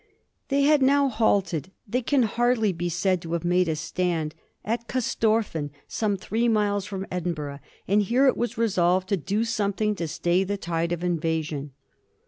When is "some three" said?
5.87-6.47